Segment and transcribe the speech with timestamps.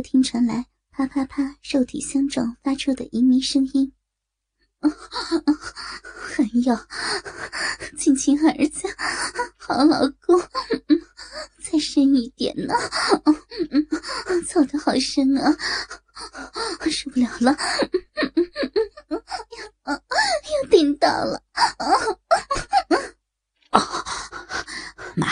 [0.00, 3.92] 听传来啪啪啪肉体相撞发出的淫靡声音。
[6.32, 6.78] 还有，
[7.98, 8.88] 亲亲儿子，
[9.58, 10.40] 好老公，
[11.62, 12.74] 再深一点呢，
[14.46, 15.54] 操的好深啊，
[16.90, 17.54] 受不了了，
[19.84, 21.42] 要要顶到了，
[23.70, 23.80] 啊！
[25.14, 25.28] 妈，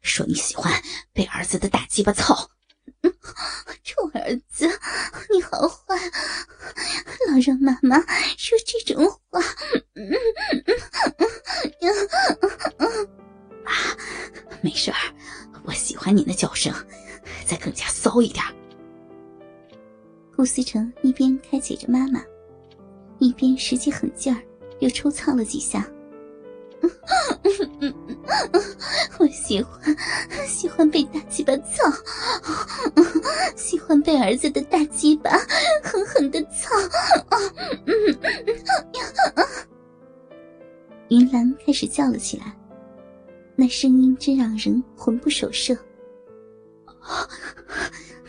[0.00, 0.72] 说你喜欢
[1.12, 2.50] 被儿子的大鸡巴操。
[3.82, 4.66] 臭儿子，
[5.30, 5.96] 你好坏，
[7.28, 7.98] 老让妈妈
[8.86, 9.40] 真话。
[13.64, 13.74] 啊，
[14.62, 14.96] 没事儿，
[15.64, 16.72] 我喜欢你的叫声，
[17.44, 18.44] 再更加骚一点。
[20.36, 22.22] 顾思成一边开解着妈妈，
[23.18, 24.40] 一边使起狠劲儿，
[24.78, 25.84] 又抽操了几下。
[29.18, 29.96] 我喜欢，
[30.46, 31.90] 喜欢被大鸡巴操，
[33.56, 35.30] 喜欢被儿子的大鸡巴
[35.82, 36.70] 狠狠的操。
[41.08, 42.56] 云兰开始叫了起来，
[43.54, 45.76] 那声音真让人魂不守舍。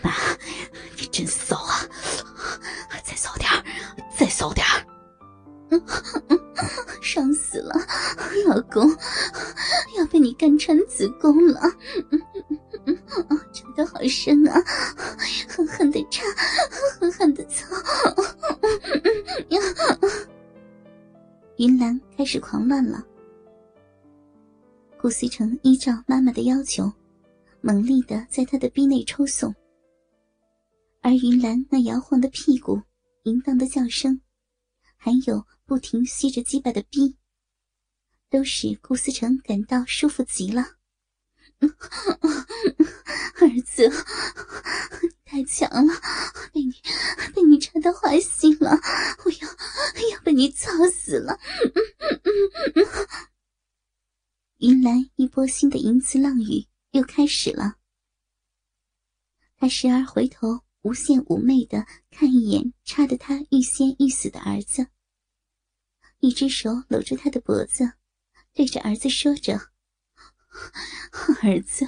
[0.04, 0.12] 妈，
[1.00, 1.82] 你真骚啊！
[3.04, 3.50] 再骚点
[4.16, 4.66] 再骚点
[5.70, 5.84] 嗯，
[7.02, 7.74] 伤死了，
[8.48, 8.88] 老公，
[9.98, 11.60] 要被你干穿子宫了！
[13.52, 14.64] 插的好深啊，
[15.50, 16.24] 狠狠的插，
[17.00, 17.66] 狠狠的操！
[21.58, 23.04] 云兰开始狂乱了。
[25.00, 26.92] 顾思成依照妈妈的要求，
[27.62, 29.54] 猛力的在她的逼内抽送，
[31.02, 32.82] 而云兰那摇晃的屁股、
[33.24, 34.22] 淫荡的叫声，
[34.96, 35.46] 还有。
[35.68, 37.18] 不停吸着鸡巴的逼，
[38.30, 40.66] 都使顾思成感到舒服极了。
[41.60, 41.68] 儿
[43.66, 43.92] 子，
[45.28, 45.94] 太强了，
[46.54, 46.72] 被你
[47.36, 48.72] 被你插到花心了，
[49.26, 49.48] 我要
[50.16, 51.38] 要被你操死了。
[54.60, 57.76] 云兰一波新的淫词浪语又开始了，
[59.58, 64.88] 他时而回头，无限妩媚的看一眼插得他欲仙欲死的儿子。
[66.20, 67.92] 一只手搂住他的脖子，
[68.54, 69.60] 对着儿子说着
[71.42, 71.86] ：“儿子，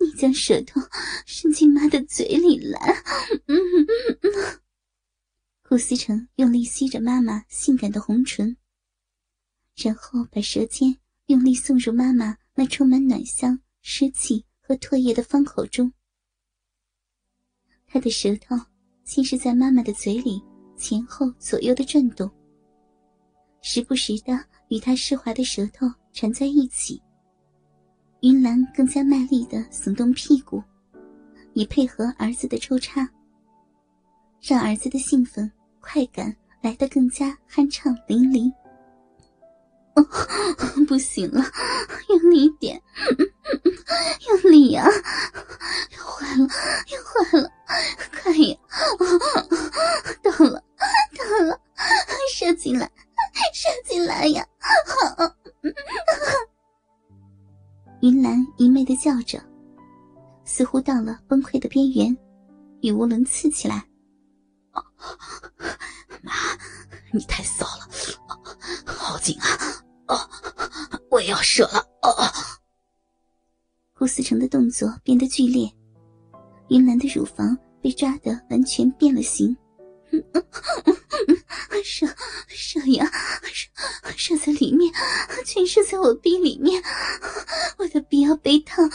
[0.00, 0.80] 你将舌头
[1.26, 3.02] 伸进妈的嘴里来。”
[5.66, 8.56] 顾思成用力吸着妈妈性感的红唇，
[9.74, 10.96] 然后把舌尖
[11.26, 15.92] 用力送入妈妈那充满暖香、湿气和唾液的方口中。
[17.86, 18.56] 他的舌头
[19.04, 20.42] 先是在妈妈的嘴里
[20.76, 22.30] 前后左右的转动。
[23.62, 27.02] 时不时的与他湿滑的舌头缠在一起，
[28.24, 30.62] 云兰更加卖力的耸动屁股，
[31.52, 33.06] 以配合儿子的抽插，
[34.40, 38.50] 让儿子的兴奋快感来得更加酣畅淋漓。
[39.94, 40.02] 哦，
[40.88, 41.44] 不行了，
[42.08, 42.80] 用力一点，
[44.42, 44.86] 用力呀！
[45.94, 46.48] 要坏了，
[46.88, 47.52] 要坏了，
[48.22, 48.56] 快呀！
[49.36, 49.43] 到
[60.64, 62.16] 似乎到了崩溃的边缘，
[62.80, 63.86] 语无伦次起来。
[66.22, 66.32] 妈，
[67.12, 67.86] 你太骚了，
[68.86, 69.46] 好紧啊！
[70.08, 70.30] 哦，
[71.10, 71.86] 我要射了！
[72.00, 72.32] 哦，
[73.92, 75.70] 顾思成的动作变得剧烈，
[76.70, 79.54] 云兰的乳房被抓得完全变了形。
[81.84, 82.06] 射
[82.48, 83.06] 射呀，
[83.52, 83.68] 射
[84.16, 84.90] 射在里面，
[85.44, 86.82] 全射在我逼里面，
[87.78, 88.88] 我的逼要被烫！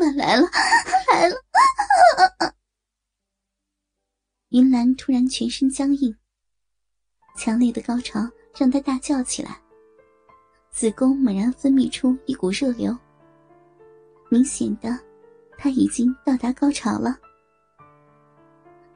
[0.00, 0.48] 妈来了，
[1.12, 1.36] 来了！
[4.50, 6.14] 云兰突然全身僵硬，
[7.36, 8.20] 强烈的高潮
[8.56, 9.60] 让她大叫起来，
[10.70, 12.96] 子宫猛然分泌出一股热流，
[14.28, 14.98] 明显的，
[15.56, 17.18] 她已经到达高潮了。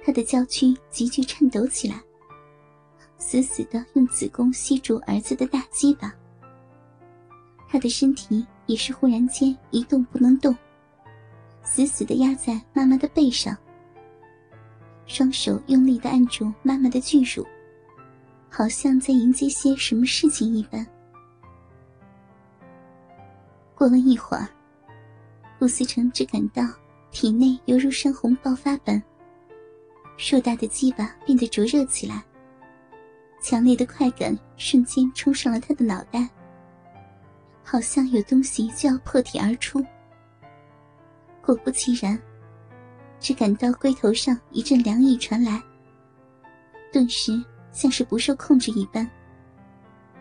[0.04, 2.00] 他的娇躯急剧颤抖起来，
[3.18, 6.14] 死死的用子宫吸住儿子的大鸡巴。
[7.76, 10.56] 他的身体也是忽然间一动不能动，
[11.62, 13.54] 死死的压在妈妈的背上，
[15.04, 17.46] 双手用力的按住妈妈的巨乳，
[18.48, 20.86] 好像在迎接些什么事情一般。
[23.74, 24.48] 过了一会儿，
[25.58, 26.62] 陆思成只感到
[27.10, 29.02] 体内犹如山洪爆发般。
[30.16, 32.24] 硕大的鸡巴变得灼热起来，
[33.42, 36.26] 强烈的快感瞬间冲上了他的脑袋，
[37.68, 39.84] 好像有东西就要破体而出。
[41.42, 42.16] 果不其然，
[43.18, 45.60] 只感到龟头上一阵凉意传来，
[46.92, 47.32] 顿时
[47.72, 49.10] 像是不受控制一般，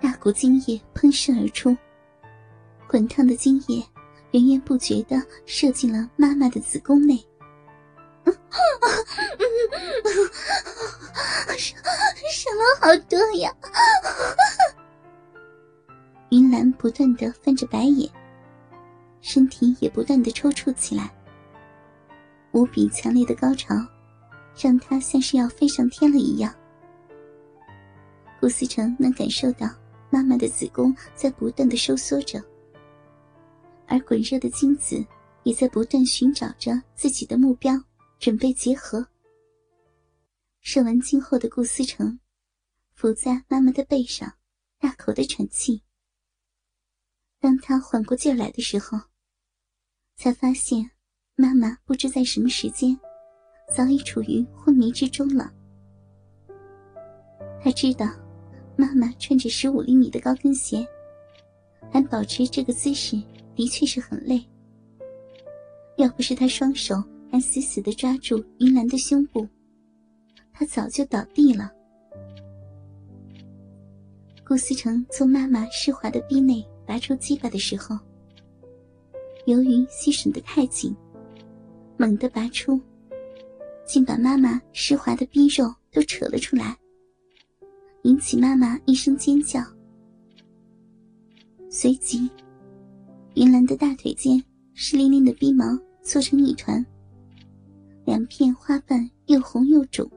[0.02, 1.78] 大股精液喷射而出，
[2.88, 3.86] 滚烫的精液
[4.32, 7.16] 源源不绝的射进了妈妈的子宫内。
[11.58, 11.76] 什
[12.32, 13.54] 什么好多呀！
[16.30, 18.10] 云兰不断的翻着白眼，
[19.22, 21.14] 身体也不断的抽搐起来。
[22.52, 23.76] 无比强烈的高潮，
[24.60, 26.54] 让她像是要飞上天了一样。
[28.40, 29.68] 顾思成能感受到
[30.10, 32.44] 妈妈的子宫在不断的收缩着，
[33.88, 35.06] 而滚热的精子
[35.44, 37.74] 也在不断寻找着自己的目标，
[38.20, 39.06] 准备结合。
[40.62, 42.20] 射完精后的顾思成，
[42.94, 44.34] 伏在妈妈的背上，
[44.80, 45.82] 大口的喘气。
[47.46, 49.00] 当他缓过劲来的时候，
[50.16, 50.90] 才发现
[51.36, 53.00] 妈妈不知在什么时间，
[53.72, 55.54] 早已处于昏迷之中了。
[57.62, 58.10] 他知道，
[58.76, 60.84] 妈妈穿着十五厘米的高跟鞋，
[61.92, 63.22] 还保持这个姿势，
[63.54, 64.44] 的确是很累。
[65.98, 66.96] 要不是他双手
[67.32, 69.48] 还死死的抓住云兰的胸部，
[70.52, 71.72] 他早就倒地了。
[74.44, 77.98] 顾思成从妈妈湿滑的臂内拔出鸡巴的时候，
[79.46, 80.96] 由于吸吮的太紧，
[81.98, 82.80] 猛地拔出，
[83.86, 86.78] 竟把妈妈湿滑的逼肉都扯了出来，
[88.04, 89.62] 引起妈妈一声尖叫。
[91.70, 92.30] 随即，
[93.34, 94.42] 云兰的大腿间
[94.74, 95.66] 湿淋淋的逼毛
[96.04, 96.86] 搓成一团，
[98.06, 100.10] 两片花瓣又红又肿。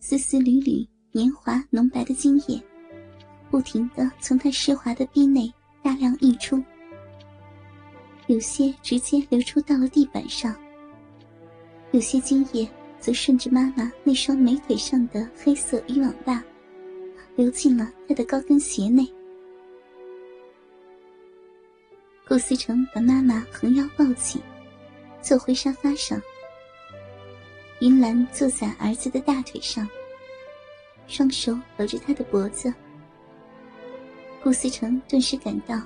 [0.00, 2.62] 丝丝缕缕黏滑浓白的精液，
[3.56, 5.50] 不停的从他湿滑的臂内
[5.82, 6.62] 大量溢出，
[8.26, 10.54] 有些直接流出到了地板上，
[11.90, 12.68] 有些精液
[13.00, 16.44] 则顺着妈妈那双美腿上的黑色渔网袜，
[17.34, 19.10] 流进了她的高跟鞋内。
[22.28, 24.38] 顾思成把妈妈横腰抱起，
[25.22, 26.20] 坐回沙发上。
[27.80, 29.88] 云兰坐在儿子的大腿上，
[31.06, 32.70] 双手搂着他的脖子。
[34.46, 35.82] 顾思成顿时感到，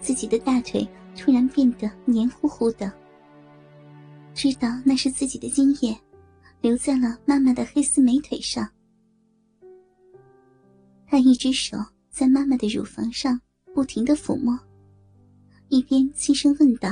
[0.00, 2.90] 自己的大腿突然变得黏糊糊的，
[4.32, 5.94] 知道那是自己的精液，
[6.62, 8.66] 留在了妈妈的黑丝美腿上。
[11.06, 11.76] 他一只手
[12.08, 13.38] 在妈妈的乳房上
[13.74, 14.58] 不停的抚摸，
[15.68, 16.88] 一边轻声问道：“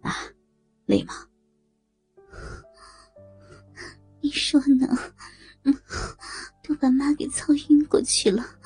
[0.00, 0.16] 啊，
[0.86, 1.12] 累吗？”
[4.22, 4.98] 你说呢？
[5.64, 5.72] 嗯，
[6.64, 8.61] 都把妈给操晕过去了，又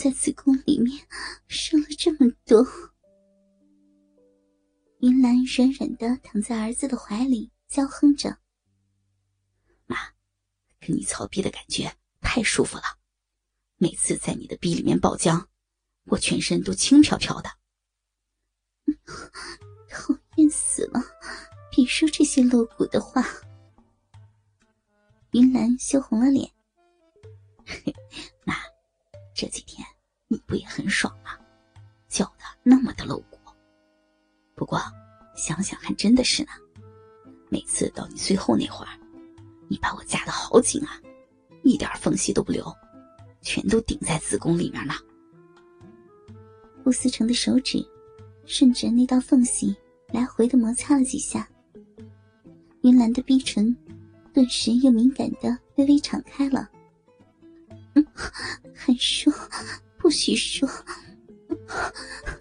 [0.00, 1.06] 在子宫里面
[1.46, 2.66] 生了这么多。
[5.00, 8.38] 云兰软软的躺在儿子的怀里，娇哼着
[9.84, 9.98] ：“妈，
[10.80, 12.84] 跟你操逼的感觉太舒服了，
[13.76, 15.44] 每次在你的逼里面爆浆，
[16.06, 17.50] 我全身都轻飘飘的。
[19.90, 20.98] 讨厌死了！
[21.70, 23.22] 别说这些露骨的话。”
[25.32, 26.50] 云兰羞红了脸。
[36.00, 36.48] 真的是呢。
[37.50, 38.98] 每次到你最后那会儿，
[39.68, 40.98] 你把我夹的好紧啊，
[41.62, 42.74] 一点缝隙都不留，
[43.42, 44.94] 全都顶在子宫里面呢。
[46.82, 47.86] 顾思成的手指
[48.46, 49.76] 顺着那道缝隙
[50.10, 51.46] 来回的摩擦了几下，
[52.80, 53.76] 云兰的逼唇。
[54.32, 56.70] 顿时又敏感的微微敞开了。
[57.94, 58.06] 嗯，
[58.72, 59.30] 还说
[59.98, 60.66] 不许说，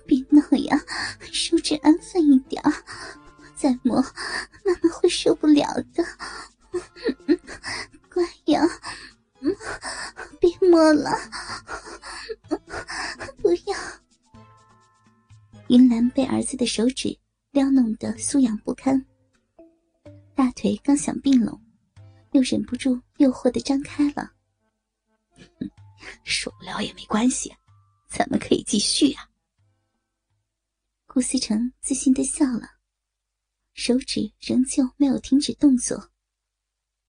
[0.05, 0.79] 别闹呀，
[1.19, 2.48] 手指安分一点
[16.59, 17.17] 的手指
[17.51, 19.05] 撩弄得酥痒不堪，
[20.35, 21.59] 大腿刚想并拢。
[22.33, 24.33] 又忍不住诱惑的张开了，
[26.25, 27.55] 受不了也没关系，
[28.09, 29.29] 咱们可以继续啊。
[31.07, 32.67] 顾思成自信的笑了，
[33.73, 36.08] 手指仍旧没有停止动作。